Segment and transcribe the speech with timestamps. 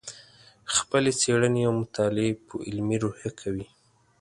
[0.75, 3.65] خپلې څېړنې او مطالعې په علمي روحیه کوې.